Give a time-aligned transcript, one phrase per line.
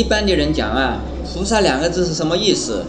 [0.00, 2.84] 一般的人讲啊，菩萨两个字是什么意思？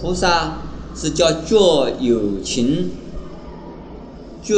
[0.00, 0.60] 菩萨
[0.96, 2.90] 是叫觉有情，
[4.42, 4.54] 觉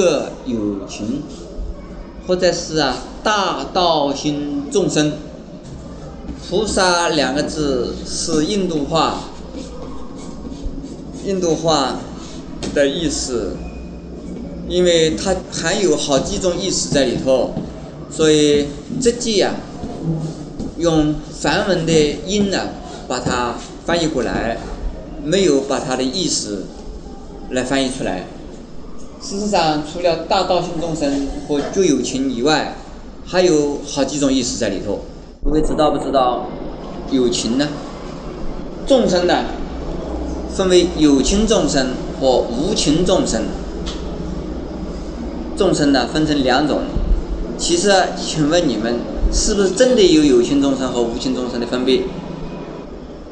[0.46, 1.24] 有情，
[2.28, 5.14] 或者是啊大道心众生。
[6.48, 9.24] 菩萨两个字是印度话，
[11.26, 11.96] 印度话
[12.72, 13.56] 的意思，
[14.68, 17.52] 因为它含有好几种意思在里头，
[18.08, 18.68] 所以
[19.02, 19.56] 这句啊。
[20.80, 21.92] 用梵文的
[22.26, 22.70] 音呢，
[23.06, 24.56] 把它翻译过来，
[25.22, 26.64] 没有把它的意思
[27.50, 28.24] 来翻译出来。
[29.20, 32.74] 事实上，除了大道性众生和旧有情以外，
[33.26, 35.00] 还有好几种意思在里头。
[35.44, 36.46] 各位知道不知道？
[37.10, 37.68] 有情呢？
[38.86, 39.44] 众生呢，
[40.54, 43.42] 分为有情众生和无情众生。
[45.58, 46.84] 众生呢，分成两种。
[47.58, 49.19] 其实，请问你们？
[49.32, 52.02] 是不是真的有有情众生和无情众生的分别？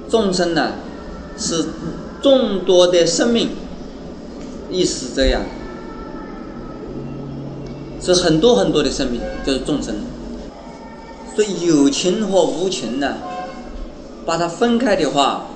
[0.09, 0.75] 众生呢，
[1.37, 1.67] 是
[2.23, 3.51] 众多的生命，
[4.71, 5.43] 意思这样，
[8.01, 9.97] 是很多很多的生命，就是众生。
[11.35, 13.17] 所以有情和无情呢，
[14.25, 15.47] 把它分开的话，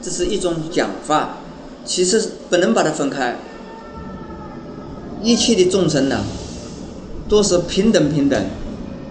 [0.00, 1.38] 这是一种讲法，
[1.84, 3.36] 其实不能把它分开。
[5.22, 6.24] 一切的众生呢，
[7.28, 8.42] 都是平等平等。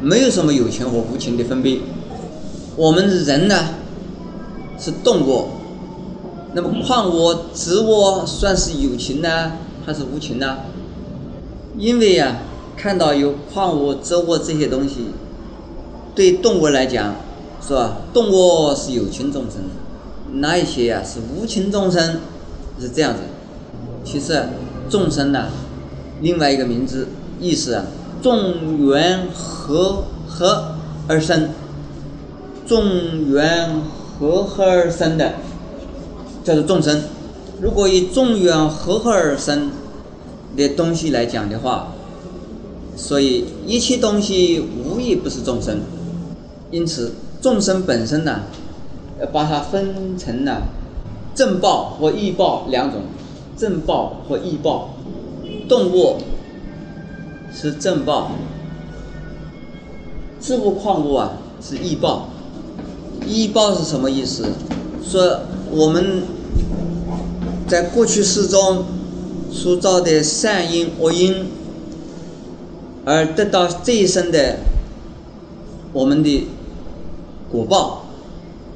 [0.02, 1.80] 没有什么有情和无情的分别。
[2.76, 3.56] 我们人呢
[4.78, 5.48] 是动物，
[6.54, 9.54] 那么矿物、植物算是有情呢，
[9.86, 10.58] 还是无情呢？
[11.78, 12.38] 因为呀，
[12.76, 15.08] 看到有矿物、植物这些东西，
[16.14, 17.16] 对动物来讲，
[17.66, 17.98] 是吧？
[18.14, 19.62] 动物是有情众生，
[20.34, 22.20] 那一些呀是无情众生，
[22.80, 23.22] 是这样子。
[24.04, 24.50] 其实
[24.90, 25.48] 众生呢，
[26.22, 27.08] 另外一个名字
[27.42, 27.86] 意思啊。
[28.28, 30.74] 众缘和合
[31.08, 31.48] 而生，
[32.68, 33.82] 众缘
[34.20, 35.36] 和合而生的
[36.44, 37.04] 叫做众生。
[37.62, 39.72] 如果以众缘和合而生
[40.58, 41.94] 的东西来讲的话，
[42.98, 45.80] 所以一切东西无一不是众生。
[46.70, 48.42] 因此，众生本身呢，
[49.32, 50.64] 把它分成了
[51.34, 53.04] 正报和异报两种，
[53.56, 54.90] 正报和异报，
[55.70, 56.18] 动物。
[57.60, 58.34] 是正报，
[60.40, 62.30] 植物矿物啊是异报，
[63.26, 64.46] 异报是什么意思？
[65.04, 65.40] 说
[65.72, 66.22] 我们
[67.68, 68.86] 在过去世中
[69.52, 71.48] 所造的善因恶因，
[73.06, 74.58] 而得到这一生的
[75.94, 76.48] 我们的
[77.52, 78.04] 果报，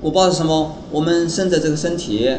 [0.02, 0.78] 果报是什么？
[0.90, 2.36] 我们生的这个身体，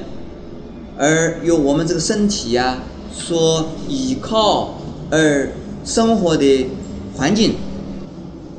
[0.98, 2.78] 而由我们这个身体呀
[3.12, 4.74] 所依靠
[5.08, 5.52] 而。
[5.84, 6.68] 生活的
[7.16, 7.54] 环境，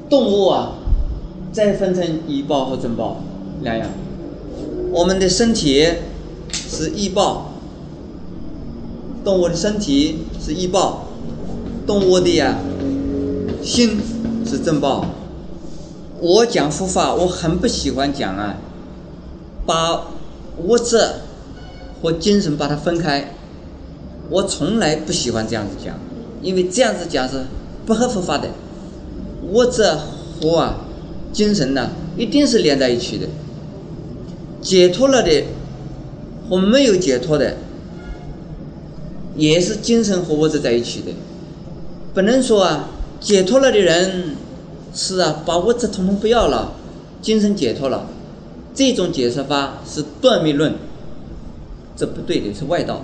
[0.09, 0.73] 动物啊，
[1.51, 3.17] 再分成医暴和正报
[3.61, 3.89] 两样。
[4.91, 5.87] 我们的身体
[6.51, 7.53] 是医暴，
[9.23, 11.05] 动物的身体是医暴，
[11.87, 12.59] 动物的呀
[13.63, 13.99] 心
[14.45, 15.05] 是正报。
[16.19, 18.57] 我讲佛法，我很不喜欢讲啊，
[19.65, 20.07] 把
[20.61, 20.99] 物质
[22.01, 23.33] 和精神把它分开，
[24.29, 25.95] 我从来不喜欢这样子讲。
[26.43, 27.45] 因为这样子讲是
[27.85, 28.49] 不合佛法的，
[29.49, 29.83] 物质
[30.41, 30.75] 和啊
[31.31, 33.27] 精神呢一定是连在一起的。
[34.61, 35.45] 解脱了的
[36.49, 37.55] 和没有解脱的，
[39.37, 41.11] 也是精神和物质在一起的。
[42.13, 42.89] 不能说啊
[43.19, 44.35] 解脱了的人
[44.93, 46.73] 是啊把物质统统不要了，
[47.21, 48.05] 精神解脱了，
[48.75, 50.75] 这种解释法是断灭论，
[51.95, 53.01] 这不对的，是外道。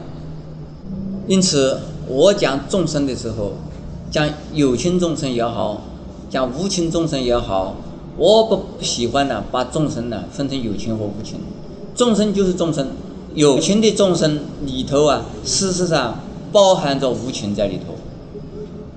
[1.25, 1.80] 因此。
[2.10, 3.52] 我讲众生的时候，
[4.10, 5.84] 讲有情众生也好，
[6.28, 7.76] 讲无情众生也好，
[8.18, 11.40] 我不喜欢呢，把众生呢分成有情和无情。
[11.94, 12.88] 众生就是众生，
[13.36, 16.20] 有情的众生里头啊，事实上
[16.52, 17.94] 包含着无情在里头。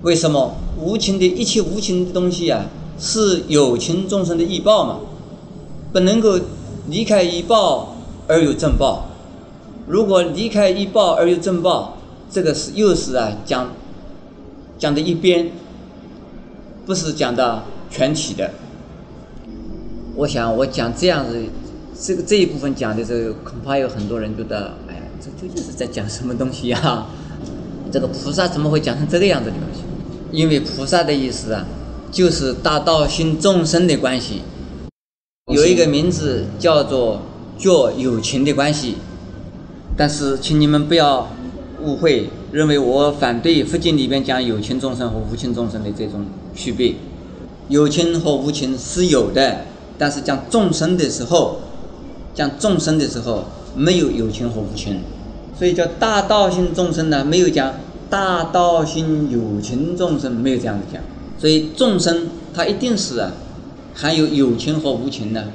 [0.00, 0.55] 为什么？
[0.81, 2.65] 无情的一切无情的东西啊，
[2.99, 5.00] 是有情众生的异报嘛，
[5.93, 6.41] 不能够
[6.88, 7.94] 离开异报
[8.26, 9.05] 而有正报。
[9.87, 11.99] 如果离开异报而有正报，
[12.32, 13.70] 这个是又是啊讲
[14.79, 15.50] 讲的一边，
[16.87, 18.50] 不是讲的全体的。
[20.17, 21.44] 我想我讲这样子，
[22.00, 27.06] 这个这一部分讲的时候，恐怕有很多人觉得，哎，这究竟是在讲什么东西呀？
[27.93, 29.82] 这个菩萨怎么会讲成这个样子的东西？
[30.31, 31.67] 因为菩萨的意思啊，
[32.11, 34.40] 就是大道心众生的关系，
[35.52, 37.20] 有一个名字叫做
[37.58, 38.96] 做友情的关系，
[39.99, 41.29] 但是请你们不要。
[41.82, 46.25] 误会认为我反对佛经里边讲有情众生和无情众生的这种
[46.55, 46.94] 区别，
[47.69, 49.67] 有情和无情是有的，
[49.99, 51.61] 但是讲众生的时候，
[52.34, 53.44] 讲众生的时候
[53.76, 55.00] 没有有情和无情，
[55.58, 57.75] 所以叫大道性众生呢，没有讲
[58.08, 61.02] 大道性有情众生，没有这样子讲。
[61.38, 63.32] 所以众生它一定是啊，
[63.94, 65.49] 含有有情和无情的，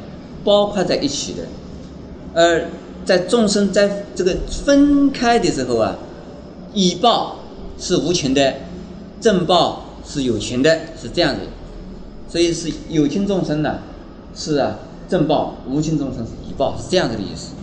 [0.43, 1.43] 包括在一起的。
[2.33, 2.65] 而
[3.05, 5.95] 在众生在这个分开的时候啊，
[6.73, 7.37] 以报
[7.79, 8.53] 是无情的，
[9.19, 11.41] 正报是有情的，是这样子。
[12.29, 13.79] 所以是有情众生呢，
[14.35, 14.77] 是啊
[15.09, 17.53] 正报；无情众生是以报，是这样子的意思。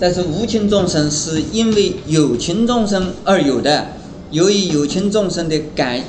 [0.00, 3.88] 但是无情众生是因为有情众生而有的，
[4.30, 6.02] 由于有情众生的感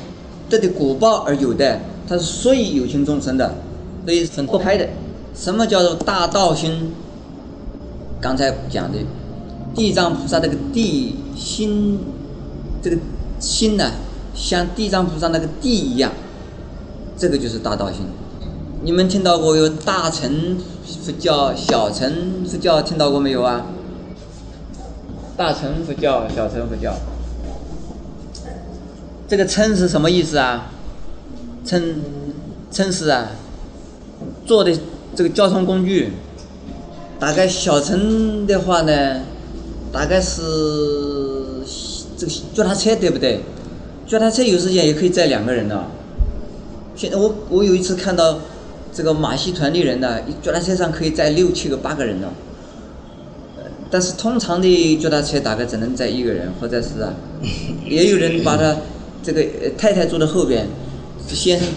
[0.49, 3.55] 得的果报而有的，它是属于有情众生的，
[4.05, 4.88] 所以分不开的。
[5.35, 6.91] 什么叫做大道心？
[8.19, 8.97] 刚才讲的
[9.75, 11.99] 地藏菩萨这个地心，
[12.81, 12.97] 这个
[13.39, 13.91] 心呢，
[14.33, 16.12] 像地藏菩萨那个地一样。
[17.18, 18.01] 这个就是大道心，
[18.83, 23.65] 你们听到过有大乘佛教、小乘佛教，听到过没有啊？
[25.35, 26.94] 大乘佛教、小乘佛教，
[29.27, 30.71] 这个称是什么意思啊？
[31.65, 32.01] 称
[32.71, 33.31] 称是啊，
[34.45, 34.77] 坐的
[35.15, 36.12] 这个交通工具，
[37.19, 39.21] 大概小乘的话呢，
[39.91, 40.41] 大概是
[42.18, 43.40] 这个脚踏车对不对？
[44.08, 45.86] 脚踏车有时间也可以载两个人的。
[46.96, 48.40] 现在我我有一次看到
[48.92, 52.28] 这个马戏团的人呢，脚踏车上可以载六七个、八个人呢。
[53.90, 57.14] 但是通常的脚踏车大概只能载一个人，或者是啊，
[57.88, 58.75] 也有人把他
[59.24, 59.46] 这个
[59.78, 60.68] 太太坐在后边，
[61.28, 61.68] 先生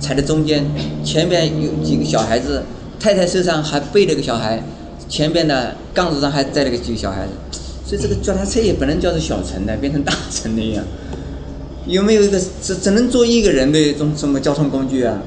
[0.00, 0.64] 踩在中间，
[1.04, 2.62] 前边有几个小孩子，
[2.98, 4.60] 太太身上还背了个小孩，
[5.08, 7.60] 前边的杠子上还载了个几个小孩子，
[7.92, 10.82] 所以这个脚踏车也不能叫做小城的，变成大城的呀。
[11.86, 15.18] 有没有一个只只能坐一个人的一种什么交通工具啊？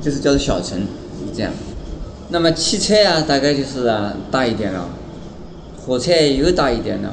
[0.00, 0.78] 就是叫做小城，
[1.34, 1.52] 这样。
[2.28, 4.88] 那么汽车啊，大概就是啊大一点了，
[5.84, 7.12] 火车又大一点了。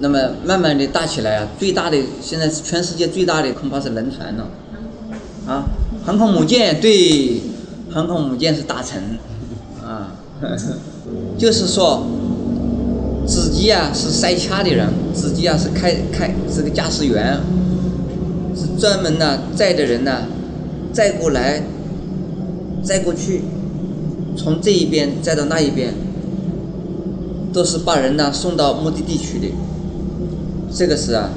[0.00, 4.50] 那么慢慢的大起来啊，最大的现在是全世界最大的恐怕是轮船了。
[5.46, 5.64] 啊，
[6.04, 7.40] 航空母舰对，
[7.90, 9.00] 航空母舰是大城，
[9.82, 10.12] 啊，
[11.38, 12.06] 就是说。
[13.60, 17.38] 机啊是塞卡的人，司机啊是开开是个驾驶员，
[18.56, 20.22] 是专门呢载的人呢，
[20.94, 21.62] 载过来，
[22.82, 23.42] 载过去，
[24.34, 25.92] 从这一边载到那一边，
[27.52, 29.48] 都是把人呢送到目的地去的。
[30.74, 31.28] 这个是啊，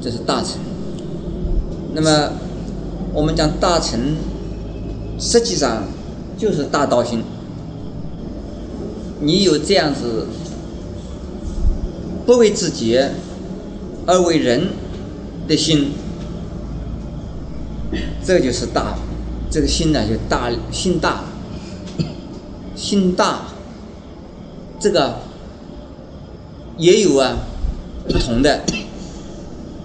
[0.00, 0.60] 这是大臣。
[1.94, 2.30] 那么
[3.12, 4.14] 我们讲大臣，
[5.18, 5.82] 实际上
[6.38, 7.24] 就是大道心。
[9.20, 10.26] 你有这样子。
[12.30, 12.96] 不为自己，
[14.06, 14.68] 而为人
[15.48, 15.90] 的心，
[18.24, 18.96] 这就是大。
[19.50, 21.24] 这个心呢，就大心大，
[22.76, 23.46] 心大。
[24.78, 25.16] 这个
[26.78, 27.38] 也有啊，
[28.06, 28.60] 不同的。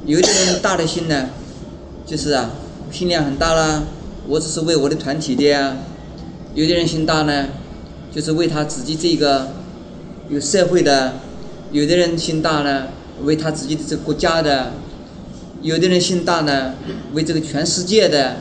[0.06, 1.30] 有的人大的心呢，
[2.06, 2.52] 就是啊，
[2.92, 3.86] 心量很大啦，
[4.28, 5.78] 我只是为我的团体的呀。
[6.54, 7.48] 有的人心大呢，
[8.14, 9.48] 就是为他自己这个
[10.30, 11.25] 有社会的。
[11.75, 12.88] 有的人心大呢，
[13.25, 14.72] 为他自己的这个国家的；
[15.62, 16.74] 有的人心大呢，
[17.13, 18.38] 为这个全世界的；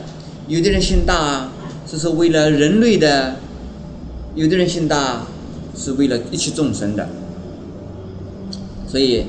[0.47, 1.49] 有的人心大，
[1.85, 3.33] 是说为了人类的；
[4.35, 5.27] 有的人心大，
[5.75, 7.09] 是为了一切众生的。
[8.87, 9.25] 所以，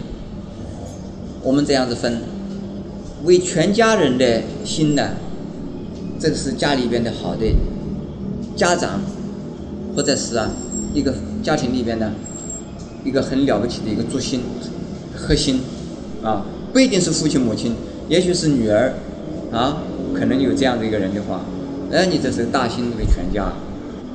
[1.43, 2.21] 我们这样子分，
[3.25, 5.15] 为全家人的心呢，
[6.21, 7.45] 这个是家里边的好的
[8.55, 9.01] 家长，
[9.97, 10.49] 或者是啊
[10.95, 12.13] 一个家庭里边的。
[13.07, 14.41] 一个很了不起的一个主心
[15.15, 15.61] 核心
[16.25, 17.77] 啊，不一定是父亲母亲，
[18.09, 18.95] 也许是女儿
[19.53, 19.79] 啊，
[20.13, 21.43] 可能有这样的一个人的话，
[21.93, 23.53] 哎，你这是大心为全家。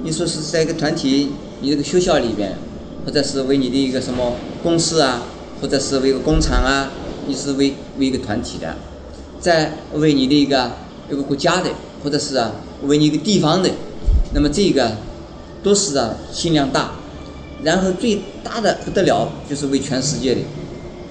[0.03, 1.29] 你说是在一个团体，
[1.61, 2.57] 你这个学校里边，
[3.05, 5.23] 或者是为你的一个什么公司啊，
[5.61, 6.91] 或者是为一个工厂啊，
[7.27, 8.75] 你是为为一个团体的，
[9.39, 10.71] 在为你的一个
[11.09, 11.69] 一个国家的，
[12.03, 12.51] 或者是啊
[12.83, 13.69] 为你一个地方的，
[14.33, 14.97] 那么这个
[15.63, 16.91] 都是啊心量大。
[17.63, 20.41] 然后最大的不得了，就是为全世界的，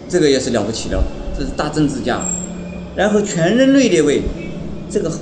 [0.09, 1.01] 这个也是了不起的，
[1.39, 2.21] 这是大政治家。
[2.97, 4.23] 然后全人类的为，
[4.91, 5.13] 这个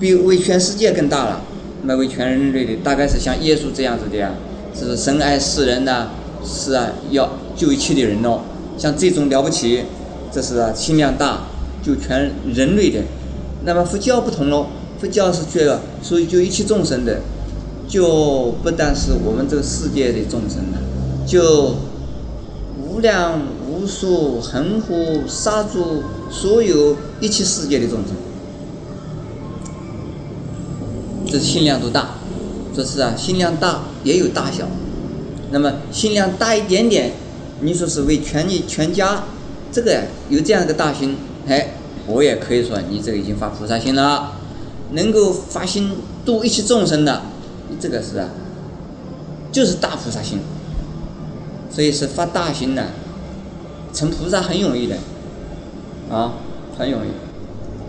[0.00, 1.42] 比为全世界更大了。
[1.84, 4.32] 那为全人类的，大概是像耶稣这样子的呀，
[4.78, 6.08] 是深爱世人呐，
[6.44, 8.40] 是啊，要救一切的人哦。
[8.76, 9.84] 像这种了不起，
[10.32, 11.46] 这是啊，心量大，
[11.82, 13.00] 救全人类的。
[13.64, 14.66] 那么佛教不同喽，
[14.98, 17.20] 佛教是觉得所以救一切众生的。
[17.90, 20.78] 就不但是我们这个世界的众生了，
[21.26, 21.74] 就
[22.80, 28.14] 无量无数恒河沙诸所有一切世界的众生，
[31.26, 32.10] 这心量多大？
[32.72, 34.68] 这是啊，心量大也有大小。
[35.50, 37.14] 那么心量大一点点，
[37.60, 39.24] 你说是为全你全家，
[39.72, 41.16] 这个有这样一个大心，
[41.48, 41.74] 哎，
[42.06, 44.34] 我也可以说你这个已经发菩萨心了，
[44.92, 45.90] 能够发心
[46.24, 47.22] 度一切众生的。
[47.78, 48.28] 这个是啊，
[49.52, 50.40] 就是大菩萨心，
[51.70, 52.86] 所以是发大心的，
[53.92, 54.96] 成菩萨很容易的
[56.10, 56.34] 啊，
[56.78, 57.10] 很容易。